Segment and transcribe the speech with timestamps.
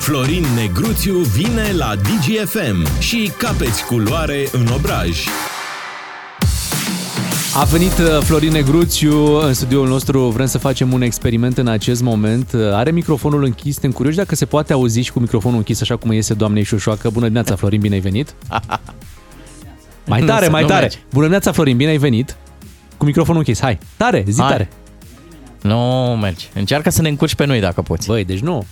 [0.00, 5.24] Florin Negruțiu vine la DGFM și capeți culoare în obraj.
[7.56, 12.02] A venit uh, Florin Negruțiu în studioul nostru, vrem să facem un experiment în acest
[12.02, 12.52] moment.
[12.52, 15.96] Uh, Are microfonul închis, suntem curioși dacă se poate auzi și cu microfonul închis, așa
[15.96, 17.08] cum iese doamnei Șușoacă.
[17.08, 18.34] Bună dimineața, Florin, bine ai venit!
[20.06, 20.80] Mai Nu tare, se- mai nu tare!
[20.80, 20.96] merge.
[21.08, 22.36] Bună dimineața, Florin, bine ai venit!
[22.96, 23.78] Cu microfonul închis, hai!
[23.96, 24.50] Tare, zi Hai.
[24.50, 24.68] tare!
[25.62, 25.78] Nu
[26.20, 26.44] merge.
[26.54, 28.06] Încearcă să ne încurci pe noi dacă poți.
[28.06, 28.66] Băi, deci nu,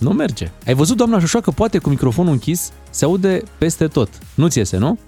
[0.00, 0.50] nu merge.
[0.66, 4.08] Ai văzut, doamna Șușoacă, poate cu microfonul închis se aude peste tot.
[4.34, 4.98] Nu-ți iese, nu?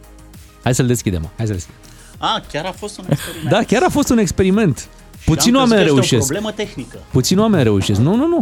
[0.62, 1.80] Hai să-l deschidem, hai să-l deschidem.
[2.19, 3.50] A, chiar a fost un experiment.
[3.50, 4.88] Da, chiar a fost un experiment.
[5.24, 6.23] Puțin Am crezut oameni că este reușesc.
[6.23, 6.98] o problemă tehnică.
[7.10, 8.00] Puțin oameni reușesc.
[8.00, 8.41] Nu, nu, nu.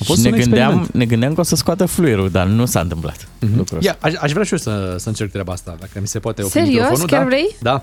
[0.00, 0.94] A fost și ne un gândeam, experiment.
[0.94, 3.56] ne gândeam că o să scoată fluierul, dar nu s-a întâmplat Mhm.
[3.56, 3.90] lucrul ăsta.
[3.90, 6.42] Ia, aș, aș vrea și eu să, să încerc treaba asta, dacă mi se poate
[6.42, 6.72] opri Serios?
[6.80, 7.06] microfonul.
[7.08, 7.26] Chiar da?
[7.26, 7.56] vrei?
[7.60, 7.82] Da.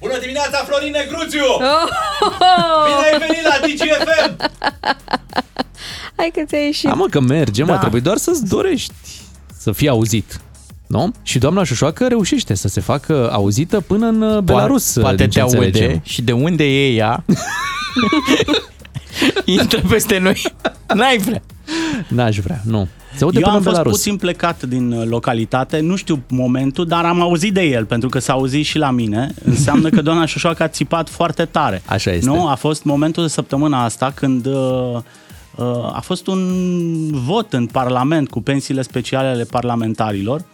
[0.00, 1.44] Bună dimineața, Florin Negruțiu!
[1.58, 1.88] Oh!
[2.86, 4.36] Bine ai venit la DGFM!
[6.18, 6.88] Hai că ți-a ieșit.
[6.88, 7.78] Da, mă, că merge, mă, Da.
[7.78, 8.92] trebuie doar să-ți dorești
[9.58, 10.40] să fii auzit.
[10.86, 11.12] Nu?
[11.22, 14.96] Și doamna Șușoacă reușește să se facă auzită până în uh, Belarus.
[15.00, 16.00] Poate din ce te aude înțelegem.
[16.04, 17.24] și de unde e ea,
[19.44, 20.42] intră peste noi.
[20.94, 21.42] N-ai vrea.
[22.08, 22.88] N-aș vrea, nu.
[23.16, 23.92] Se aude Eu până am în fost Belarus.
[23.96, 28.18] puțin plecat din uh, localitate, nu știu momentul, dar am auzit de el, pentru că
[28.18, 29.34] s-a auzit și la mine.
[29.44, 31.82] Înseamnă că doamna Șoșoacă a țipat foarte tare.
[31.86, 32.26] Așa este.
[32.30, 32.48] Nu?
[32.48, 34.54] A fost momentul de săptămâna asta când uh,
[34.94, 35.00] uh,
[35.92, 40.44] a fost un vot în Parlament cu pensiile speciale ale parlamentarilor,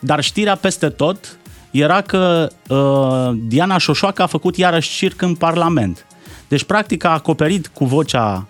[0.00, 1.38] dar știrea peste tot
[1.70, 6.06] era că uh, Diana Șoșoacă a făcut iarăși circ în Parlament.
[6.48, 8.46] Deci, practic, a acoperit cu vocea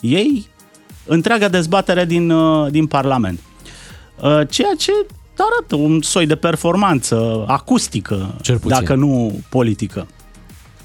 [0.00, 0.48] ei
[1.06, 3.40] întreaga dezbatere din, uh, din Parlament.
[4.22, 4.92] Uh, Ceea ce
[5.36, 8.78] arată un soi de performanță acustică, Cel puțin.
[8.78, 10.06] dacă nu politică.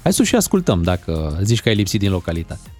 [0.02, 2.73] Hai să o și ascultăm dacă zici că ai lipsit din localitate.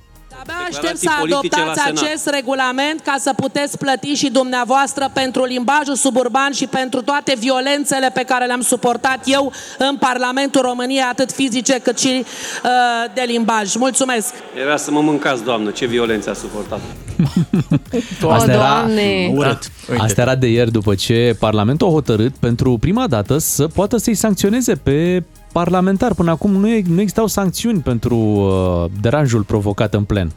[0.46, 6.52] Abia aștept să adoptați acest regulament ca să puteți plăti și dumneavoastră pentru limbajul suburban
[6.52, 11.98] și pentru toate violențele pe care le-am suportat eu în Parlamentul României, atât fizice cât
[11.98, 12.24] și
[12.64, 12.70] uh,
[13.14, 13.74] de limbaj.
[13.74, 14.34] Mulțumesc!
[14.64, 16.80] Era să mă mâncați, doamnă, ce violență a suportat.
[18.22, 19.30] O, Asta era- Doamne!
[19.34, 19.58] Urât.
[19.90, 20.02] Uite.
[20.02, 24.14] Asta era de ieri după ce Parlamentul a hotărât pentru prima dată să poată să-i
[24.14, 25.22] sancționeze pe
[25.54, 26.14] parlamentar.
[26.14, 30.32] Până acum nu, e, nu existau sancțiuni pentru uh, deranjul provocat în plen.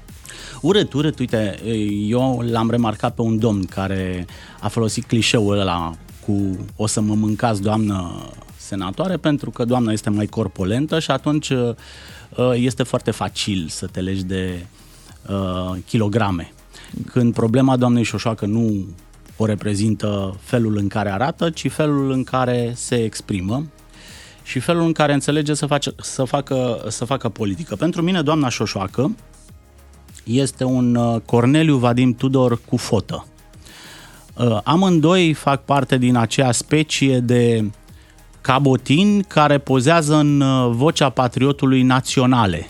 [0.62, 1.20] Urât, urât.
[1.20, 1.60] Uite,
[2.08, 4.26] eu l-am remarcat pe un domn care
[4.60, 5.94] a folosit clișeul ăla
[6.26, 8.26] cu o să mă mâncați, doamnă
[8.58, 11.76] senatoare, pentru că doamna este mai corpolentă și atunci uh,
[12.54, 14.66] este foarte facil să te legi de
[15.30, 16.52] uh, kilograme.
[17.12, 18.86] Când problema doamnei Șoșoacă nu
[19.38, 23.66] o reprezintă felul în care arată, ci felul în care se exprimă
[24.48, 27.76] și felul în care înțelege să, face, să, facă, să facă politică.
[27.76, 29.16] Pentru mine, doamna Șoșoacă
[30.24, 33.26] este un uh, Corneliu Vadim Tudor cu fotă.
[34.34, 37.72] Uh, Amândoi fac parte din acea specie de
[38.42, 42.70] cabotini care pozează în uh, vocea patriotului naționale.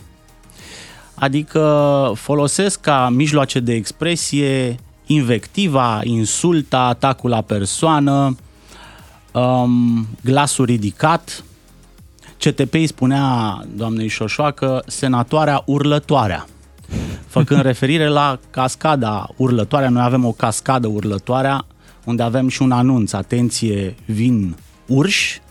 [1.14, 8.36] Adică folosesc ca mijloace de expresie invectiva, insulta, atacul la persoană,
[9.34, 11.44] um, glasul ridicat.
[12.40, 16.46] CTP îi spunea doamnei Șoșoacă senatoarea urlătoarea
[17.28, 19.90] făcând referire la cascada urlătoarea.
[19.90, 21.66] Noi avem o cascadă urlătoarea
[22.03, 24.56] unde avem și un anunț, atenție, vin
[24.86, 25.42] urși.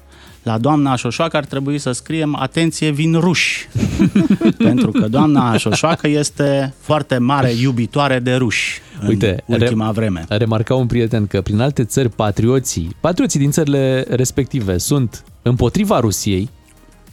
[0.43, 3.69] La doamna Șoșoacă ar trebui să scriem atenție, vin ruși.
[4.59, 10.25] Pentru că doamna Șoșoacă este foarte mare iubitoare de ruși în Uite, ultima vreme.
[10.29, 16.51] Remarca un prieten că prin alte țări patrioții, patrioții din țările respective sunt împotriva Rusiei,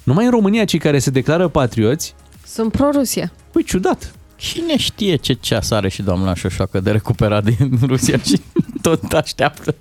[0.03, 2.15] numai în România cei care se declară patrioți,
[2.45, 3.31] Sunt pro-Rusia.
[3.51, 4.13] păi ciudat.
[4.35, 8.41] Cine știe ce ceas are și doamna Șoșoacă de recuperat din Rusia și
[8.81, 9.75] tot așteaptă.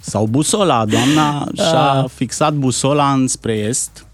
[0.00, 0.84] Sau busola.
[0.84, 4.06] Doamna și-a fixat busola înspre est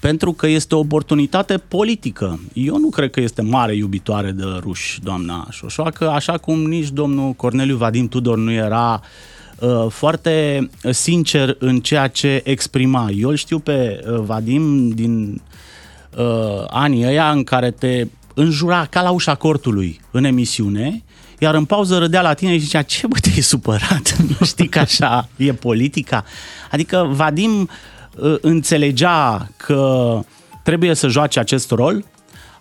[0.00, 2.40] pentru că este o oportunitate politică.
[2.52, 7.32] Eu nu cred că este mare iubitoare de ruși, doamna Șoșoacă, așa cum nici domnul
[7.32, 9.08] Corneliu Vadim Tudor nu era uh,
[9.88, 13.10] foarte sincer în ceea ce exprima.
[13.16, 15.42] Eu îl știu pe uh, Vadim din
[16.16, 21.02] uh, anii ăia în care te înjura ca la ușa cortului în emisiune,
[21.38, 24.16] iar în pauză râdea la tine și zicea, ce bă, te-ai supărat?
[24.38, 26.24] Nu știi că așa e politica?
[26.70, 27.68] Adică Vadim
[28.16, 30.20] uh, înțelegea că
[30.62, 32.04] trebuie să joace acest rol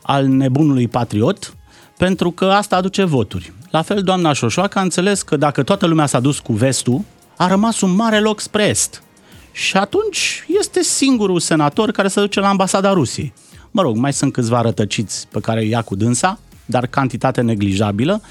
[0.01, 1.55] al nebunului patriot,
[1.97, 3.53] pentru că asta aduce voturi.
[3.71, 7.01] La fel, doamna Șoșoacă a înțeles că dacă toată lumea s-a dus cu vestul,
[7.37, 9.03] a rămas un mare loc spre est.
[9.51, 13.33] Și atunci este singurul senator care se duce la ambasada Rusiei.
[13.71, 18.21] Mă rog, mai sunt câțiva rătăciți pe care îi ia cu dânsa, dar cantitate neglijabilă.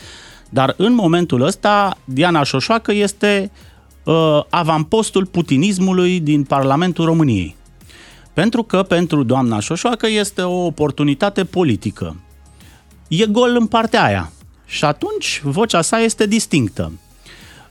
[0.48, 3.50] Dar în momentul ăsta, Diana Șoșoacă este
[4.04, 7.56] uh, avampostul putinismului din Parlamentul României.
[8.32, 12.16] Pentru că pentru doamna Șoșoacă este o oportunitate politică.
[13.08, 14.32] E gol în partea aia.
[14.70, 16.92] Și atunci vocea sa este distinctă.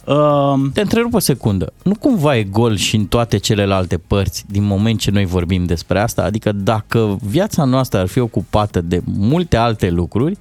[0.05, 1.73] Uh, Te întrerup o secundă.
[1.83, 5.99] Nu cumva e gol și în toate celelalte părți din moment ce noi vorbim despre
[5.99, 6.23] asta?
[6.23, 10.37] Adică dacă viața noastră ar fi ocupată de multe alte lucruri,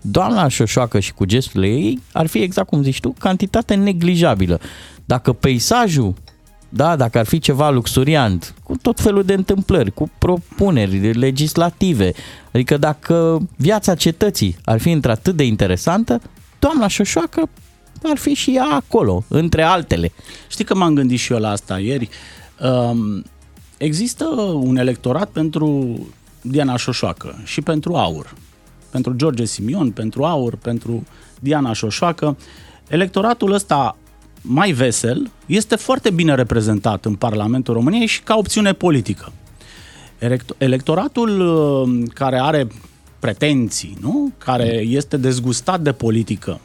[0.00, 4.60] doamna Șoșoacă și cu gesturile ei ar fi exact cum zici tu, cantitate neglijabilă.
[5.04, 6.14] Dacă peisajul
[6.76, 12.12] da, dacă ar fi ceva luxuriant, cu tot felul de întâmplări, cu propuneri legislative,
[12.52, 16.20] adică dacă viața cetății ar fi într-atât de interesantă,
[16.58, 17.48] doamna Șoșoacă
[18.02, 20.12] ar fi și ea acolo, între altele.
[20.48, 22.08] Știi că m-am gândit și eu la asta ieri.
[22.60, 23.24] Um,
[23.76, 24.24] există
[24.54, 25.98] un electorat pentru
[26.40, 28.34] Diana Șoșoacă și pentru Aur.
[28.90, 31.06] Pentru George Simion, pentru Aur, pentru
[31.40, 32.36] Diana Șoșoacă.
[32.88, 33.96] Electoratul ăsta
[34.46, 39.32] mai vesel este foarte bine reprezentat în Parlamentul României și ca opțiune politică.
[40.58, 42.66] Electoratul uh, care are
[43.18, 44.32] pretenții, nu?
[44.38, 46.60] care este dezgustat de politică,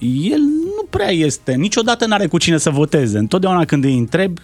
[0.00, 3.18] el nu prea este, niciodată n-are cu cine să voteze.
[3.18, 4.38] Întotdeauna când îi întreb,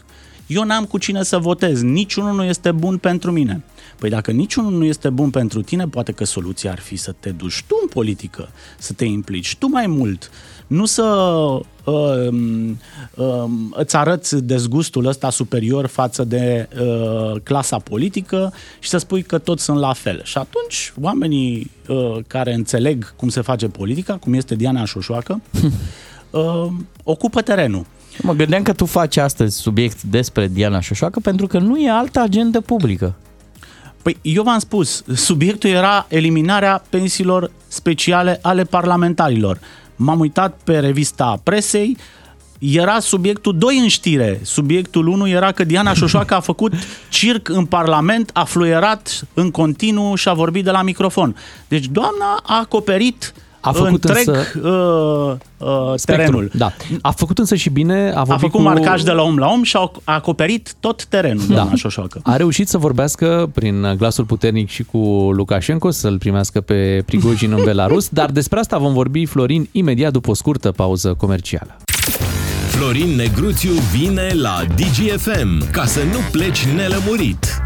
[0.49, 3.63] eu n-am cu cine să votez, niciunul nu este bun pentru mine.
[3.99, 7.31] Păi dacă niciunul nu este bun pentru tine, poate că soluția ar fi să te
[7.31, 8.49] duci tu în politică,
[8.79, 10.31] să te implici tu mai mult,
[10.67, 11.03] nu să
[11.85, 12.29] uh,
[13.15, 19.39] uh, îți arăți dezgustul ăsta superior față de uh, clasa politică și să spui că
[19.39, 20.21] toți sunt la fel.
[20.25, 25.41] Și atunci oamenii uh, care înțeleg cum se face politica, cum este Diana Șoșoacă,
[26.31, 26.67] uh,
[27.03, 27.87] ocupă terenul.
[28.23, 32.21] Mă gândeam că tu faci astăzi subiect despre Diana Șoșoacă pentru că nu e altă
[32.21, 33.15] agendă publică.
[34.03, 39.59] Păi eu v-am spus, subiectul era eliminarea pensiilor speciale ale parlamentarilor.
[39.97, 41.97] M-am uitat pe revista presei,
[42.59, 44.41] era subiectul 2 în știre.
[44.43, 46.73] Subiectul 1 era că Diana Șoșoacă a făcut
[47.09, 51.37] circ în Parlament, a fluierat în continuu și a vorbit de la microfon.
[51.69, 56.51] Deci doamna a acoperit uh, a făcut întreg însă, uh, uh, terenul.
[56.55, 56.73] Da.
[57.01, 58.13] A făcut însă și bine.
[58.15, 58.63] A, a făcut cu...
[58.63, 61.55] marcaj de la om la om și a acoperit tot terenul, da.
[61.55, 62.21] doamna Șoșoacă.
[62.23, 64.99] A reușit să vorbească prin glasul puternic și cu
[65.33, 70.31] Lukashenko, să-l primească pe Prigojin în Belarus, dar despre asta vom vorbi, Florin, imediat după
[70.31, 71.77] o scurtă pauză comercială.
[72.69, 77.63] Florin Negruțiu vine la DGFM ca să nu pleci nelămurit.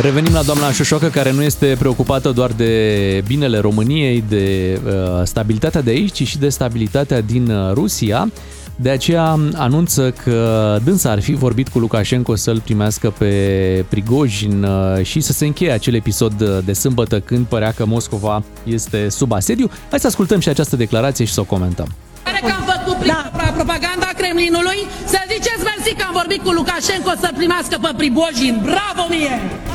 [0.00, 4.92] Revenim la doamna Șoșoacă, care nu este preocupată doar de binele României, de uh,
[5.24, 8.30] stabilitatea de aici, ci și de stabilitatea din uh, Rusia.
[8.76, 15.04] De aceea anunță că dânsa ar fi vorbit cu Lukashenko să-l primească pe Prigojin uh,
[15.04, 19.70] și să se încheie acel episod de sâmbătă când părea că Moscova este sub asediu.
[19.90, 21.88] Hai să ascultăm și această declarație și să o comentăm.
[22.22, 23.50] Care că am făcut prin da.
[23.54, 28.60] propaganda Kremlinului, să ziceți mersi că am vorbit cu Lukashenko să-l primească pe Prigojin.
[28.62, 29.69] Bravo mie!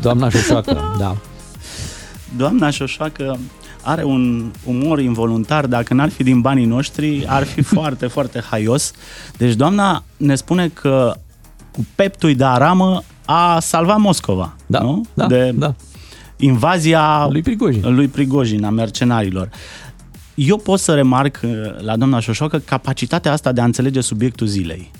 [0.00, 1.16] Doamna Șoșoacă, da.
[2.36, 3.38] Doamna Șoșoacă
[3.82, 8.92] are un umor involuntar, dacă n-ar fi din banii noștri, ar fi foarte, foarte haios.
[9.36, 11.14] Deci doamna ne spune că
[11.72, 15.04] cu peptui de aramă a salvat Moscova, da, nu?
[15.14, 15.74] Da, de da.
[16.36, 17.94] invazia lui Prigojin.
[17.94, 19.48] lui Prigojin, a mercenarilor.
[20.34, 24.90] Eu pot să remarc uh, la doamna Șoșoacă capacitatea asta de a înțelege subiectul zilei.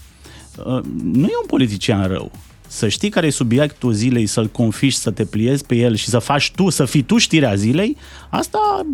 [0.57, 0.81] Uh,
[1.13, 2.31] nu e un politician rău
[2.69, 6.19] să știi care e subiectul zilei, să-l confiși, să te pliezi pe el și să
[6.19, 7.97] faci tu, să fii tu știrea zilei,
[8.29, 8.87] asta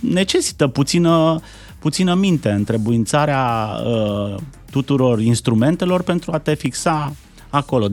[0.00, 1.40] necesită puțină,
[1.78, 4.34] puțină minte, întrebuințarea uh,
[4.70, 7.14] tuturor instrumentelor pentru a te fixa
[7.48, 7.86] acolo,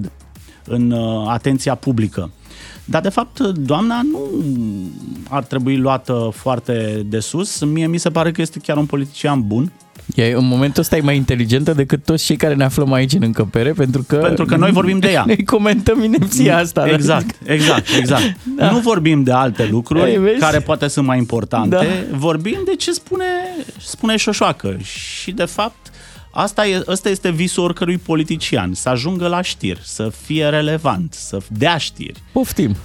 [0.65, 2.31] în uh, atenția publică.
[2.85, 4.19] Dar, de fapt, doamna nu
[5.29, 7.63] ar trebui luată foarte de sus.
[7.63, 9.71] Mie mi se pare că este chiar un politician bun,
[10.15, 13.21] E, în momentul ăsta e mai inteligentă decât toți cei care ne aflăm aici în
[13.23, 14.15] încăpere, pentru că...
[14.15, 15.23] Pentru că noi vorbim de ea.
[15.27, 16.89] Noi comentăm inepția asta.
[16.89, 18.35] Exact, exact, exact.
[18.55, 18.71] Da.
[18.71, 22.17] Nu vorbim de alte lucruri Ei, care poate sunt mai importante, da.
[22.17, 23.25] vorbim de ce spune,
[23.79, 24.77] spune Șoșoacă.
[24.81, 25.91] Și, de fapt,
[26.31, 31.37] Asta e, asta este visul oricărui politician, să ajungă la știri, să fie relevant, să
[31.47, 32.21] dea știri.
[32.31, 32.75] Poftim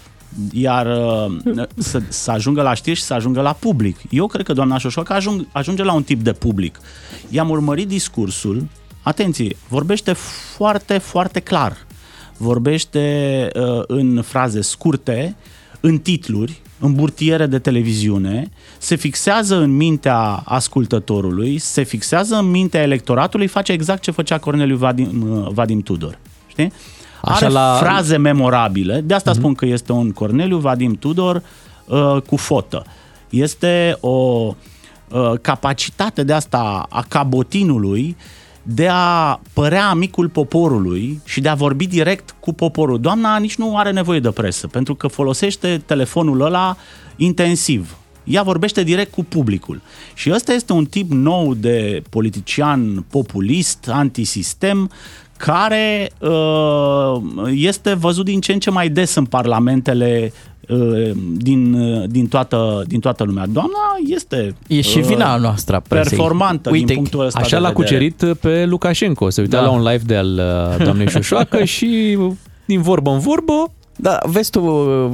[0.53, 3.97] iar uh, să, să ajungă la știri și să ajungă la public.
[4.11, 6.81] Eu cred că doamna Șoșoacă ajung, ajunge la un tip de public.
[7.29, 8.67] I-am urmărit discursul,
[9.03, 10.13] atenție, vorbește
[10.57, 11.77] foarte, foarte clar.
[12.37, 15.37] Vorbește uh, în fraze scurte,
[15.81, 22.83] în titluri, în burtiere de televiziune, se fixează în mintea ascultătorului, se fixează în mintea
[22.83, 26.19] electoratului, face exact ce făcea Corneliu Vadim, uh, Vadim Tudor.
[26.47, 26.73] Știi?
[27.25, 27.77] Așa Are la...
[27.81, 29.35] fraze memorabile, de asta uh-huh.
[29.35, 31.43] spun că este un Corneliu Vadim Tudor
[31.87, 32.85] uh, cu fotă.
[33.31, 38.17] Este o uh, capacitate de asta a cabotinului
[38.67, 43.01] de a părea amicul poporului și de a vorbi direct cu poporul.
[43.01, 46.77] Doamna nici nu are nevoie de presă, pentru că folosește telefonul ăla
[47.17, 47.97] intensiv.
[48.25, 49.81] Ea vorbește direct cu publicul.
[50.15, 54.91] Și ăsta este un tip nou de politician populist, antisistem,
[55.37, 57.23] care uh,
[57.55, 60.33] este văzut din ce în ce mai des în parlamentele
[60.69, 63.47] uh, din, uh, din, toată, din toată lumea.
[63.47, 66.17] Doamna este E și vina noastră a presei.
[66.19, 67.85] performantă Uite, din punctul ăsta Așa de l-a vedere.
[68.13, 69.31] cucerit pe Lukashenko.
[69.31, 69.63] Se uita Da.
[69.63, 70.33] la un live de al
[70.79, 72.19] uh, doamnei Șoșoacă și
[72.65, 74.61] din vorbă în vorbă Da, vezi tu,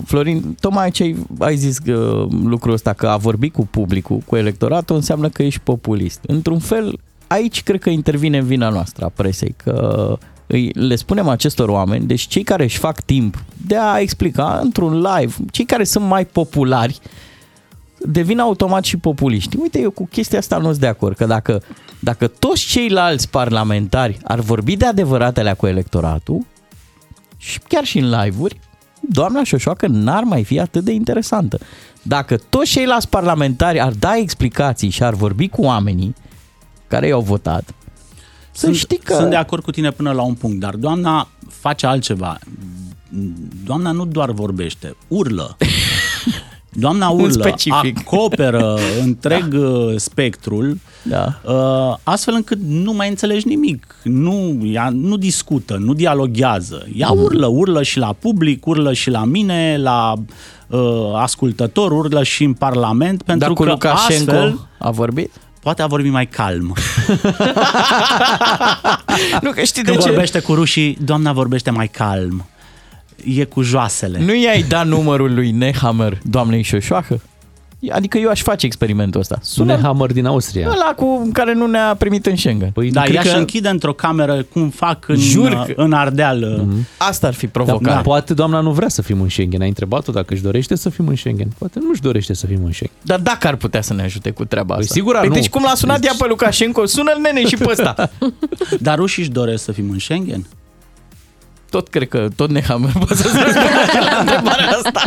[0.07, 4.37] Florin, tocmai ce ai, ai zis uh, lucrul ăsta, că a vorbit cu publicul, cu
[4.37, 6.21] electoratul, înseamnă că ești populist.
[6.27, 6.99] Într-un fel,
[7.33, 12.27] aici cred că intervine vina noastră a presei, că îi, le spunem acestor oameni, deci
[12.27, 16.99] cei care își fac timp de a explica într-un live, cei care sunt mai populari,
[17.99, 19.57] devin automat și populiști.
[19.61, 21.63] Uite, eu cu chestia asta nu sunt de acord, că dacă,
[21.99, 26.47] dacă toți ceilalți parlamentari ar vorbi de adevăratele cu electoratul,
[27.37, 28.61] și chiar și în live-uri,
[29.01, 31.59] doamna Șoșoacă n-ar mai fi atât de interesantă.
[32.03, 36.15] Dacă toți ceilalți parlamentari ar da explicații și ar vorbi cu oamenii
[36.90, 37.75] care i-au votat,
[38.52, 39.14] să Sunt, știi că...
[39.14, 42.38] sunt de acord cu tine până la un punct, dar doamna face altceva.
[43.64, 45.56] Doamna nu doar vorbește, urlă.
[46.73, 47.99] Doamna Un urlă, specific.
[47.99, 49.68] acoperă întreg da.
[49.97, 51.40] spectrul, Da.
[51.44, 53.97] uh, astfel încât nu mai înțelegi nimic.
[54.04, 56.87] Nu, ea nu discută, nu dialoghează.
[56.97, 57.23] Ea Mhm.
[57.23, 60.14] urlă, urlă și la public, urlă și la mine, la
[60.68, 60.80] uh,
[61.14, 65.30] ascultător, urlă și în Parlament, pentru Dar cu că Lukashenko astfel a vorbit?
[65.61, 66.67] Poate a vorbit mai calm.
[69.43, 70.09] nu, că știi Când de ce?
[70.09, 72.47] vorbește cu rușii, doamna vorbește mai calm.
[73.25, 74.21] E cu joasele.
[74.25, 77.21] Nu i-ai dat numărul lui Nehammer, doamnei Șoșoacă?
[77.91, 79.39] Adică eu aș face experimentul ăsta.
[79.43, 80.67] Sună Nehammer din Austria.
[80.69, 82.71] ăla cu care nu ne-a primit în Schengen.
[82.71, 85.93] Păi, Da, cred ea că- și închide într-o cameră cum fac în, Jur că- în
[85.93, 86.63] Ardeal.
[86.67, 86.87] Mhm.
[86.99, 87.95] Asta ar fi Da, provocare.
[87.95, 88.01] da.
[88.01, 89.61] Poate doamna nu vrea să fim în Schengen.
[89.61, 91.49] Ai întrebat-o dacă își dorește să fim în Schengen.
[91.59, 92.97] Poate nu își dorește să fim în Schengen.
[93.03, 94.95] Dar dacă ar putea să ne ajute cu treaba Păi asta.
[94.95, 95.35] sigur ar păi nu.
[95.35, 98.11] deci cum l-a sunat Deci- ea pe Lukashenko, sună-l nene și pe ăsta.
[98.81, 100.47] Dar rușii își doresc să fim în Schengen?
[101.71, 105.03] Tot cred că tot Nehammer poate să răspundă la întrebarea asta.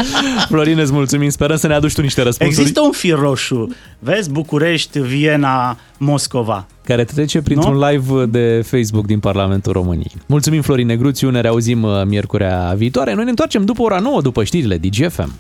[0.47, 1.29] Florin, îți mulțumim.
[1.29, 3.75] Sperăm să ne aduci tu niște răspunsuri Există un fir roșu.
[3.99, 6.67] Vezi, București, Viena, Moscova.
[6.85, 7.87] care trece printr-un Nu?
[7.89, 10.11] live de Facebook din Parlamentul României.
[10.25, 11.29] Mulțumim, Florin Negruțiu.
[11.29, 13.13] Ne reauzim uh, miercurea viitoare.
[13.13, 15.31] Noi ne întoarcem după ora 9, după știrile DGFM.